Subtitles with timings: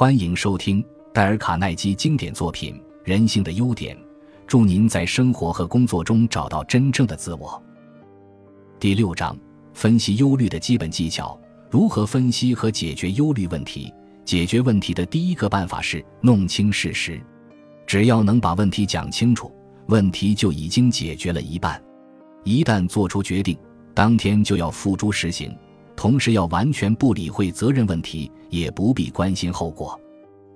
[0.00, 3.94] 欢迎收听戴尔·卡耐基经典作品《人性的优点》，
[4.46, 7.62] 祝您在生活和工作中找到真正的自我。
[8.78, 9.38] 第六章：
[9.74, 11.38] 分析忧虑的基本技巧。
[11.68, 13.92] 如何分析和解决忧虑问题？
[14.24, 17.20] 解决问题的第一个办法是弄清事实。
[17.86, 19.52] 只要能把问题讲清楚，
[19.88, 21.78] 问题就已经解决了一半。
[22.42, 23.54] 一旦做出决定，
[23.92, 25.54] 当天就要付诸实行。
[26.00, 30.00] 同时要完全不理会责任问题，也不必关心后果。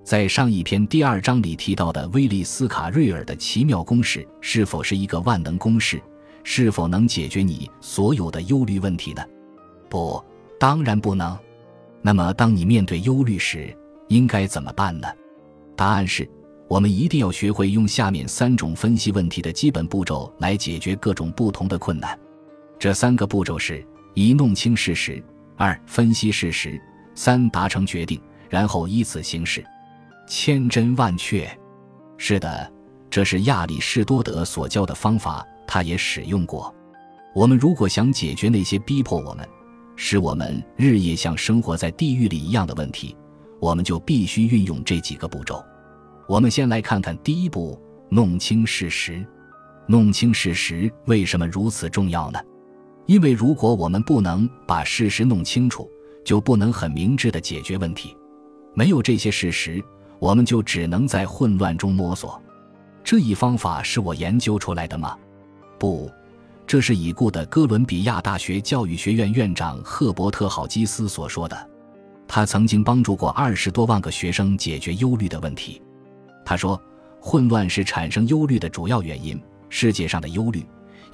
[0.03, 6.01] 在上一篇第二章里提到的威利斯卡瑞尔的奇妙公式，是否是一个万能公式？
[6.45, 9.23] 是否能解决你所有的忧虑问题呢？
[9.91, 10.19] 不，
[10.59, 11.38] 当然不能。
[12.01, 13.77] 那么，当你面对忧虑时，
[14.09, 15.07] 应该怎么办呢？
[15.77, 16.27] 答案是：
[16.69, 22.19] 我们一定要学会用下面三种分析问题的基本步骤来解决各种不同的困难。
[22.79, 25.23] 这三个步骤是：一、弄清事实。
[25.57, 26.81] 二、分析事实；
[27.15, 29.65] 三、达成决定，然后依此行事。
[30.27, 31.49] 千真万确。
[32.17, 32.73] 是的，
[33.11, 36.74] 这是亚里士多德所教的方法，他也使用过。
[37.35, 39.49] 我们如果想解决那些逼迫我们、
[39.96, 43.16] 使我们日夜像生活在地狱里一样的问题，
[43.61, 45.65] 我们就必须运用这几个步骤。
[46.29, 49.24] 我们先来看看第一步：弄清事实。
[49.87, 52.41] 弄清事实为什么如此重要呢？
[53.07, 55.91] 因为如果我们不能把事实弄清楚，
[56.24, 58.16] 就不能很明智的解决问题。
[58.74, 59.83] 没有这些事实，
[60.19, 62.41] 我们就只能在混乱中摸索。
[63.02, 65.16] 这一方法是我研究出来的吗？
[65.78, 66.11] 不，
[66.66, 71.71] 这是已故的哥伦比亚大学教育学院院长赫伯特·好基斯所说的。
[72.27, 75.83] 他曾经帮助过二十多万个学生解决忧虑的问题。
[76.43, 76.81] 他说
[77.21, 79.39] ：“混乱是产生忧虑的主要原因。
[79.69, 80.65] 世界上的忧虑。”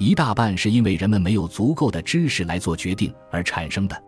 [0.01, 4.03] 一大半是因为人们没有足够的知识来做决定而产生的。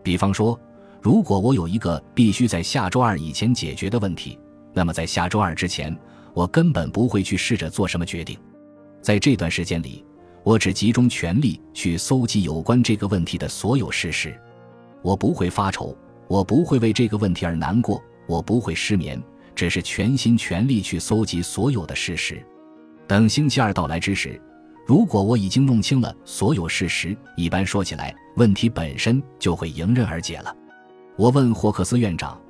[0.00, 0.58] 比方说，
[1.00, 4.38] 如果我有一个必须在下周二以前解决的问题，
[4.72, 5.94] 那么在下周二之前，
[6.32, 8.38] 我根本不会去试着做什么决定。
[9.00, 10.04] 在这段时间里，
[10.44, 14.32] 我只集中全力去搜集有关这个问题的所有事实。
[15.02, 15.92] 我不会发愁，
[16.28, 19.20] 我不会为这个问题而难过，我不会失眠，
[19.56, 22.40] 只是全心全力去搜集所有的事实。
[23.08, 24.40] 等星期二到来之时。
[24.84, 30.54] 如果我已经弄清了所有事实，一般说起来，问题本身就会迎刃而解了。
[31.16, 32.40] 我问霍克斯院长：“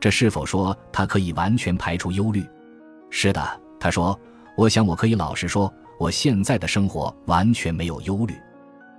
[0.00, 2.44] 这是否说他可以完全排除忧虑
[3.10, 3.42] ？”“是的。”
[3.78, 4.18] 他说
[4.56, 8.34] ：“我想我可以老实说，我现在的生活完全没有忧虑。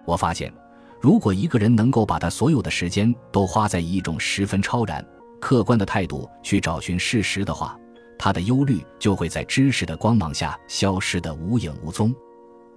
[0.06, 0.54] 我发现，
[1.02, 5.04] 如果一个人能够把他所有的时间都花在一种十分超然、
[5.40, 7.76] 客观的态度去找寻事实的话，
[8.20, 12.14] 他的忧虑就会在知识的光芒下消失得无影无踪。”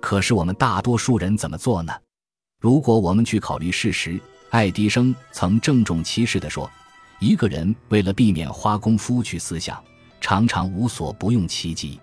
[0.01, 1.93] 可是我们大多数人怎么做呢？
[2.61, 4.21] 如果我们去考虑事实，
[4.51, 6.71] 爱迪生曾郑重其事地说
[7.21, 9.83] ：“一个人为了避免花功夫去思想，
[10.21, 12.01] 常常无所不用其极。”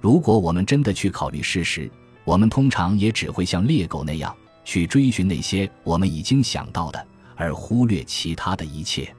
[0.00, 1.90] 如果我们真的去考虑事实，
[2.24, 9.12] 我们通常也只会像猎狗那样去追寻那些我们已经想到的，而忽略其他的一切。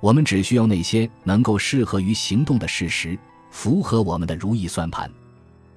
[0.00, 3.18] 我们只需要那些能够适合于行动的事实，
[3.50, 5.10] 符合我们的如意算盘。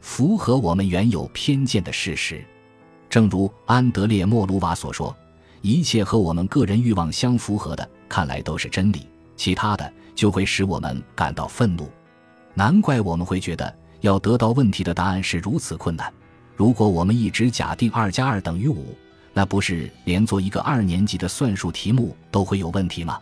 [0.06, 2.46] 符合我们原有偏见的事实，
[3.10, 5.14] 正如安德烈·莫鲁瓦所说
[5.62, 9.00] ：“一切和我们个人欲望相符合的，看来都是真理；
[9.36, 11.90] 其他的就会使我们感到愤怒。
[12.54, 16.14] 难怪我们会觉得要得到问题的答案是如此困难。
[16.56, 18.96] 如果我们一直假定二加二等于五，
[19.34, 23.20] 那不是连做一个二年级的算术题目都会有问题吗？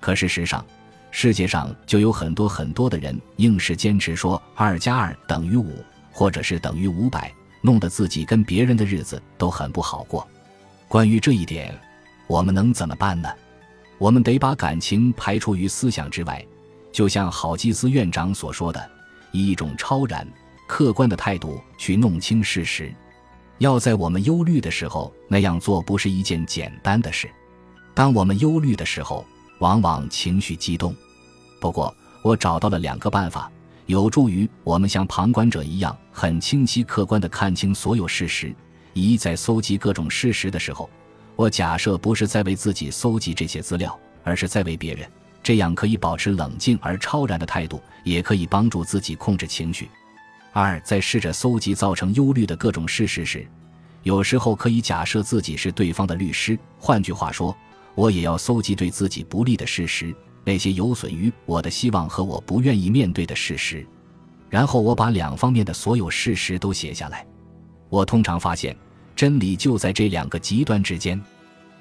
[0.00, 0.64] 可事实上，
[1.10, 5.70] 世界上就有很多很多的人硬是坚持说二加二等于五。”
[6.14, 7.30] 或者是等于五百，
[7.60, 10.26] 弄得自己跟别人的日子都很不好过。
[10.86, 11.78] 关于这一点，
[12.28, 13.28] 我们能怎么办呢？
[13.98, 16.44] 我们得把感情排除于思想之外，
[16.92, 18.90] 就像郝基斯院长所说的，
[19.32, 20.26] 以一种超然、
[20.68, 22.94] 客观的态度去弄清事实。
[23.58, 27.30] 要在我们忧虑的时候那样做，不是一件简单的事。
[27.94, 29.24] 当我们忧虑的时候，
[29.60, 30.94] 往往情绪激动。
[31.60, 33.50] 不过，我找到了两个办法。
[33.86, 38.54] 有助于我们像旁观者一样很清晰、客观地看清所有事实。
[38.94, 40.88] 一在搜集各种事实的时候，
[41.36, 45.06] 我假设不是在为自己搜集这些资料，而是在为别人。
[45.42, 49.90] 这样可以保持冷静而超然的态度，也可以帮助自己控制情绪。
[50.52, 53.46] 二在试着搜集造成忧虑的各种事实时，
[54.04, 56.58] 有时候可以假设自己是对方的律师。
[56.78, 57.54] 换句话说，
[57.94, 60.14] 我也要搜集对自己不利的事实。
[60.44, 63.86] 那些有损于我的希望和我不愿意面对的事实，
[64.50, 67.26] 然后我把两方面的所有事实都写下来。
[67.88, 68.76] 我通常发现，
[69.16, 71.20] 真理就在这两个极端之间。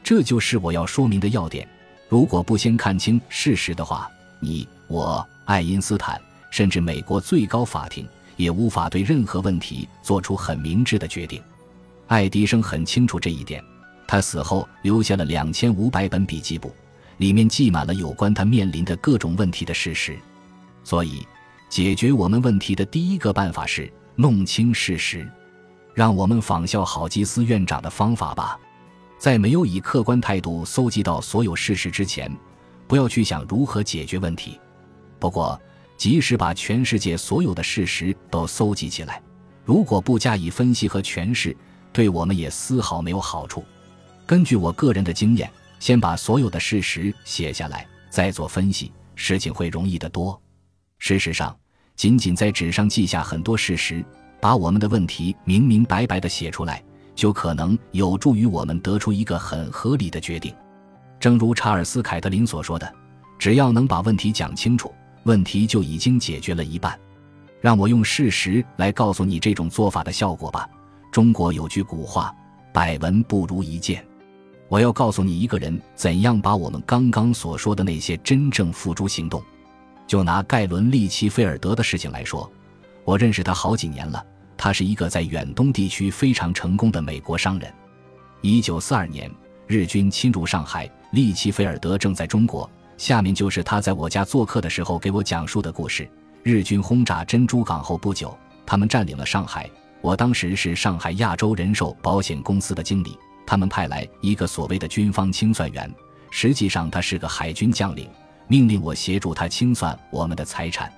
[0.03, 1.67] 这就是我要说明的要点。
[2.09, 6.21] 如果不先看清事实的话，你我、爱因斯坦，
[6.51, 8.07] 甚至美国最高法庭
[8.37, 11.41] 也无法对任何问题做出很明智的决定。
[12.07, 13.63] 爱迪生很清楚这一点，
[14.05, 16.71] 他死后留下了两千五百本笔记簿，
[17.17, 20.17] 里面记满了有关他面临的各种问题的事实。
[20.83, 21.25] 所以，
[21.69, 25.27] 解决我们问题的第一个办法是弄清事实。
[25.93, 28.59] 让我们仿效郝基斯院长的方法吧，
[29.19, 32.35] 在没有以客观态度搜集到所有事实之前，
[32.87, 34.59] 不要去想如何解决问题。
[35.19, 35.59] 不过，
[35.95, 39.21] 即使把全世界所有的事实都搜集起来，
[39.63, 41.55] 如果不加以分析和诠释，
[41.93, 43.63] 对我们也丝毫没有好处。
[44.25, 45.49] 根据我个人的经验，
[45.83, 50.41] 先把所有的事实写下来，再做分析，事情会容易得多。
[50.97, 51.53] 事实上，
[51.97, 54.01] 仅仅在纸上记下很多事实。
[54.39, 56.81] 把我们的问题明明白白的写出来，
[57.13, 60.55] 就可能有助于我们得出一个很合理的决定。
[61.19, 62.89] 正如查尔斯·凯特琳所说的
[63.37, 64.89] ：“只要能把问题讲清楚，
[65.23, 66.97] 问题就已经解决了一半。”
[67.59, 70.65] 让我用事实来告诉你这种做法的效果吧。
[71.11, 72.33] 中国有句古话
[72.71, 74.01] ：“百闻不如一见。”
[74.67, 79.41] 我要告诉你一个人怎样把我们刚刚所说的那些真正付诸行动。
[80.07, 82.51] 就拿盖伦·利奇菲尔德的事情来说，
[83.03, 84.23] 我认识他好几年了。
[84.57, 87.73] 他是一个在远东地区非常成功的美国商人。
[88.41, 89.29] 一九四二年，
[89.67, 92.69] 日军侵入上海，利奇菲尔德正在中国。
[92.97, 96.07] 下面就是他在我家做客的时候给我讲述的故事。
[96.43, 99.69] 日军轰炸珍珠港后不久，他们占领了上海。
[100.01, 105.93] 我当时是上海亚洲人寿保险公司的经理，他们派来一个所谓的军方清算员，
[106.31, 108.09] 实际上他是个海军将领，
[108.47, 110.91] 命令我协助他清算我们的财产。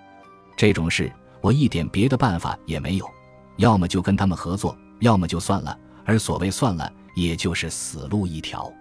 [0.56, 1.12] 这种事，
[1.42, 3.09] 我一点别的办法也没有。
[3.57, 5.77] 要么就跟他们合作，要么就算了。
[6.06, 8.71] 而所谓算了，也就是死路一条。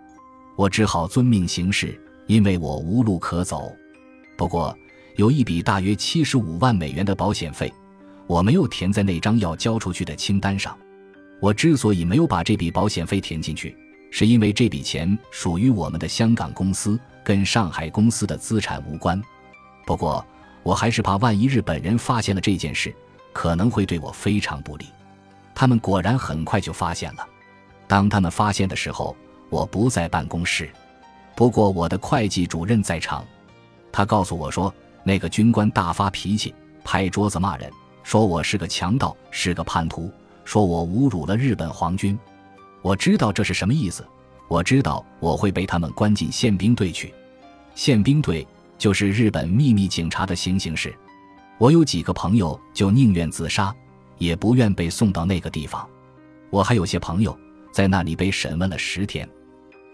[0.56, 3.72] 我只好遵命行事，因为我无路可走。
[4.36, 4.76] 不过
[5.16, 7.72] 有一笔大约七十五万美元的保险费，
[8.26, 10.76] 我没有填在那张要交出去的清单上。
[11.44, 13.76] 我之所以没有把这笔保险费填进去，
[14.10, 19.22] 是因为这笔钱属于我们的香港公司，跟上海公司的资产无关。
[19.84, 20.24] 不过
[20.62, 22.94] 我还是怕万一日本人发现了这件事。
[23.34, 24.86] 可能会对我非常不利。
[25.54, 27.26] 他们果然很快就发现了。
[27.88, 29.14] 当他们发现的时候，
[29.50, 30.70] 我不在办公室，
[31.34, 33.24] 不过我的会计主任在场。
[33.90, 36.54] 他告诉我说，那个军官大发脾气，
[36.84, 37.68] 拍桌子骂人，
[38.04, 40.08] 说我是个强盗，是个叛徒，
[40.44, 42.18] 说我侮辱了日本皇军。
[42.82, 44.06] 我知道这是什么意思。
[44.46, 47.12] 我知道我会被他们关进宪兵队去。
[47.74, 48.46] 宪兵队
[48.76, 50.94] 就是日本秘密警察的行刑室。
[51.56, 53.74] 我有几个朋友就宁愿自杀，
[54.18, 55.88] 也不愿被送到那个地方。
[56.50, 57.36] 我还有些朋友
[57.72, 59.28] 在那里被审问了十天，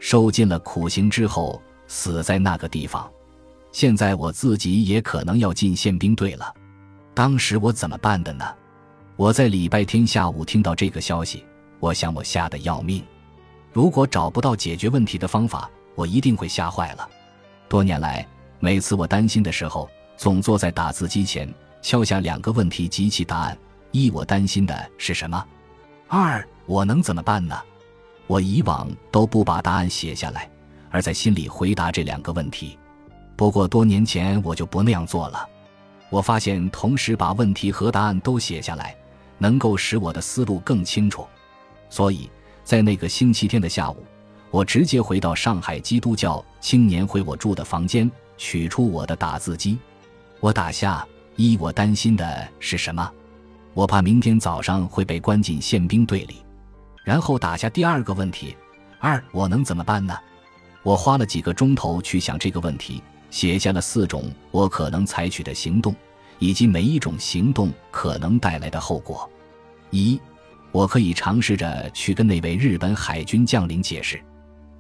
[0.01, 3.09] 受尽了苦刑之后死在那个地方。
[3.71, 6.53] 现在我自己也可能要进宪兵队了。
[7.15, 8.45] 当时我怎么办的呢？
[9.17, 11.45] 我在礼拜天下午听到这个消息，
[11.79, 13.05] 我想我吓得要命。
[13.73, 17.09] 如果找不到解决问题的方法，我一定会吓坏了。
[17.69, 18.27] 多年来，
[18.59, 19.89] 每次我担心的时候。
[20.17, 23.57] 总坐在打字机前，敲下两个问题及其答案：
[23.91, 25.43] 一，我担心的是什么；
[26.09, 27.59] 二，我能怎么办呢？
[28.27, 30.47] 我以往都不把答案写下来，
[30.91, 32.79] 而在心里回答这两个问题。
[33.35, 35.49] 不过多年前我就不那样做了。
[36.11, 38.95] 我发现，同时把问题和答案都写下来，
[39.41, 41.27] 能够使我的思路更清楚。
[41.89, 42.31] 所以
[42.63, 44.05] 在那个星期天的下午，
[44.53, 49.77] 我直接回到上海基督教青年会我住的房间，取出我的打字机。
[50.39, 51.05] 我打下
[51.35, 53.11] 一，我担心的是什么？
[53.75, 56.45] 我怕明天早上会被关进宪兵队里。
[57.03, 58.57] 然后打下第二个问题，
[58.99, 60.17] 二，我能怎么办呢？
[60.83, 65.95] 我花了几个钟头去想这个问题，写下了四种我可能采取的行动，
[66.41, 69.31] 以及每一种行动可能带来的后果。
[69.91, 70.21] 一，
[70.73, 74.21] 我可以尝试着去跟那位日本海军将领解释，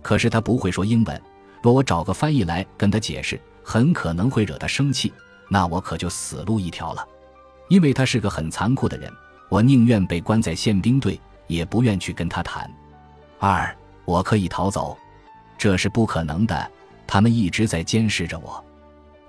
[0.03, 1.23] 可是他不会说英文。
[1.63, 5.13] 若我找个翻译来跟他解释，很可能会惹他生气。
[5.49, 7.07] 那我可就死路一条了，
[7.69, 9.13] 因为他是个很残酷的人，
[9.49, 12.71] 我宁愿被关在宪兵队，也不愿去跟他谈。
[13.39, 14.97] 二，我可以逃走，
[15.59, 16.71] 这是不可能的，
[17.07, 18.65] 他们一直在监视着我。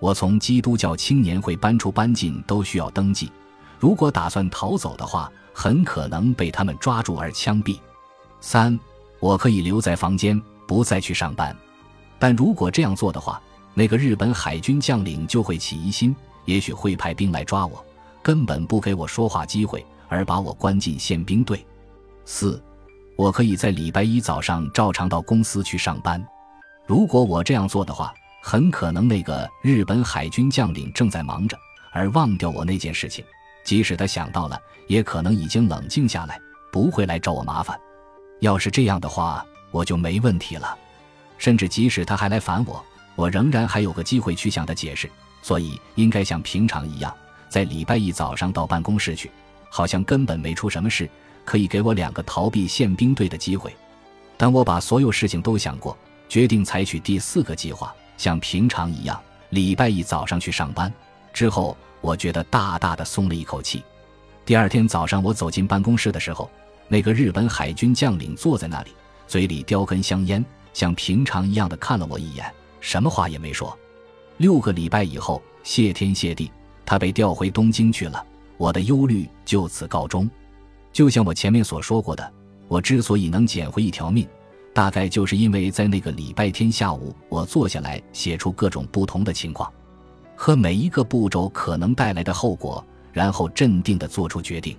[0.02, 3.32] 我从基督教青年会搬出搬进都需要登记，
[3.80, 7.80] 如果打算逃走的话，很可能被他们抓住而枪毙。
[8.42, 8.78] 三，
[9.22, 11.56] 我可以留在房间，不再去上班，
[12.20, 13.42] 但如果这样做的话。
[13.74, 17.82] 那个日本海军将领就会起疑心，也许会派兵来抓我，
[18.22, 21.66] 根本不给我说话机会，而把我关进宪兵队。
[22.26, 22.62] 四，
[23.16, 26.22] 我可以在礼拜一早上照常到公司去上班。
[26.86, 31.58] 如果我这样做的话，很可能那个日本海军将领正在忙着，
[31.92, 33.24] 而忘掉我那件事情。
[33.64, 36.40] 即使他想到了，也可能已经冷静下来，
[36.72, 37.80] 不会来找我麻烦。
[38.40, 40.76] 要是这样的话，我就没问题了。
[41.38, 42.84] 甚至即使他还来烦我，
[43.16, 45.10] 我仍然还有个机会去向他解释。
[45.44, 47.16] 所以应该像平常一样，
[47.50, 49.30] 在礼拜一早上到办公室去，
[49.70, 51.08] 好像根本没出什么事，
[51.46, 53.76] 可以给我两个逃避宪兵队的机会。
[54.38, 55.96] 当我把所有事情都想过，
[56.28, 60.94] 决定采取第四个计划，像平常一样，礼拜一早上去上班
[61.34, 63.84] 之后，我觉得大大的松了一口气。
[64.46, 66.48] 第二天早上，我走进办公室的时候，
[66.88, 68.92] 那个日本海军将领坐在那里，
[69.26, 72.46] 嘴里叼根香烟，像平常一样的看了我一眼，
[72.80, 73.76] 什么话也没说。
[74.38, 76.52] 六个礼拜以后，谢天谢地，
[76.86, 78.24] 他被调回东京去了，
[78.58, 80.30] 我的忧虑就此告终。
[80.94, 82.32] 就像我前面所说过的。
[82.68, 84.26] 我之所以能捡回一条命，
[84.74, 89.72] 大概就是因为在那个礼拜天下午，我坐下来写出各种不同的情况，
[90.36, 94.78] 和每一个步骤可能带来的后果，然后镇定地做出决定。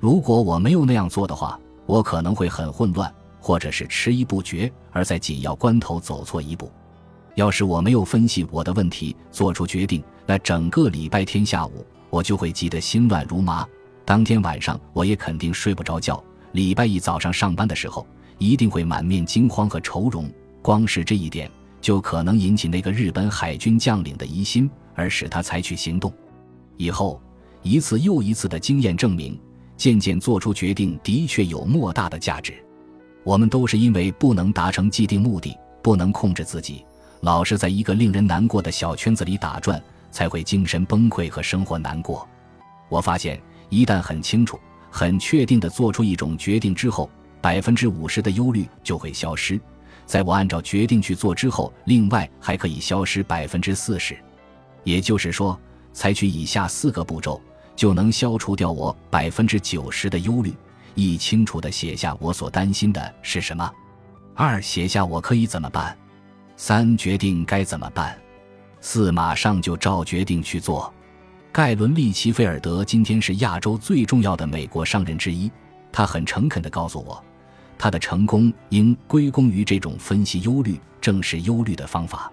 [0.00, 6.70] 如果我没有那样做的话，我可能会很混乱，或者是迟疑不决，而在紧要关头走错一步。
[7.36, 13.64] 要是我没有分析我的问题，做出决定，那整个礼拜天下午我就会急得心乱如麻，
[14.04, 16.22] 当天晚上我也肯定睡不着觉。
[16.52, 18.04] 礼拜一早上上班的时候，
[18.40, 20.28] 一定会满面惊慌和愁容。
[20.62, 21.48] 光是这一点，
[21.80, 26.12] 就可能引起那个日本海军将领的疑心，而使他采取行动。
[26.76, 27.20] 以后
[27.62, 29.38] 一次又一次的经验证明，
[29.76, 32.54] 渐渐做出决定的确有莫大的价值。
[33.22, 36.84] 我们都是因为不能达成既定目的，不能控制自己，
[37.20, 39.80] 老是在一个令人难过的小圈子里打转，
[40.10, 42.26] 才会精神崩溃和生活难过。
[42.88, 44.58] 我发现，一旦很清楚。
[44.92, 47.08] 很确定地做出一种决定之后，
[47.40, 49.60] 百分之五十的忧虑就会消失。
[50.06, 54.18] 在我按照决定去做之后，另外还可以消失百分之四十。
[54.82, 55.58] 也就是说，
[55.92, 57.40] 采取以下四个步骤，
[57.76, 60.52] 就能消除掉我百分之九十的忧虑。
[60.96, 63.70] 一、清楚地写下我所担心的是什么；
[64.34, 65.94] 二、写下我可以怎么办；
[66.56, 68.12] 三、决定该怎么办；
[68.80, 70.92] 四、马上就照决定去做。
[71.52, 75.50] 盖伦·利奇菲尔德今天是亚洲最重要的美国商人之一。
[75.92, 77.24] 他很诚恳地告诉我，
[77.82, 82.30] 他的成功应归功于这种分析忧虑、正视忧虑的方法。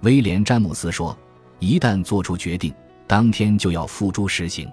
[0.00, 1.16] 威廉·詹姆斯说
[1.60, 2.74] ：“一旦做出决定，
[3.06, 4.68] 当天就要付诸实行，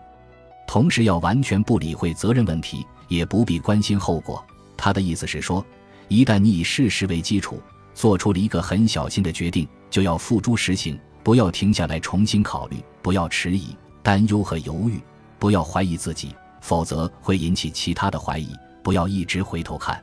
[0.68, 4.44] 同时要完全不理会责任问题，也不必关心后果。”
[4.76, 5.64] 他的意思是说，
[6.08, 7.62] 一旦你以事实为基础，
[7.94, 11.00] 做出了一个很小心的决定，就要付诸实行。
[11.22, 15.00] 不要停下来重新考虑，不要迟疑、担忧和犹豫，
[15.38, 18.50] 不要怀疑自己，否则会引起其他的怀疑。
[18.82, 20.02] 不要一直回头看。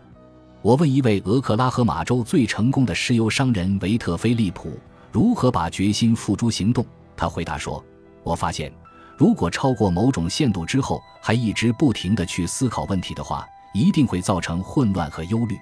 [0.65, 4.81] 我问一位俄克拉荷马州最成功的石油商人维特菲利普
[5.13, 6.83] 如何把决心付诸行动，
[7.15, 7.85] 他回答说
[8.25, 8.73] ：“我发现，
[9.19, 15.55] 如果超过某种限度之后还一直不停地去思考问题的话，一定会造成混乱和忧虑。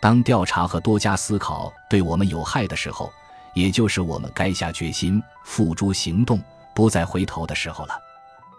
[0.00, 3.08] 当调查和多加思考对我们有害的时候。”
[3.54, 6.40] 也就是我们该下决心付诸行动，
[6.74, 7.92] 不再回头的时候了。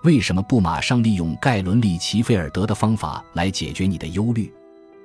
[0.03, 4.53] 为什么不马上利用盖伦·利奇菲尔德的方法来解决你的忧虑？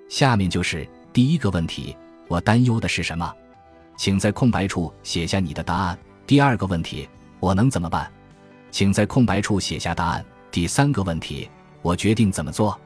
[0.09, 1.97] 下面就是第一个问题：
[2.29, 3.33] 我担忧的是什么？
[3.97, 5.99] 请在空白处写下你的答案。
[6.27, 7.09] 第二个问题：
[7.41, 8.11] 我能怎么办？
[8.71, 10.25] 请在空白处写下答案。
[10.51, 11.49] 第三个问题：
[11.83, 12.79] 我决定怎么做？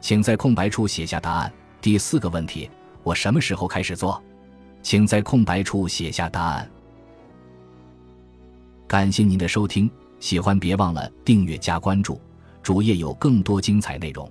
[0.00, 1.52] 请在空白处写下答案。
[1.80, 2.70] 第四个问题：
[3.02, 4.22] 我什么时候开始做？
[4.82, 6.70] 请在空白处写下答案。
[8.86, 12.20] 感谢您的收听，喜欢别忘了订阅加关注，
[12.62, 14.30] 主页有更多精彩内容。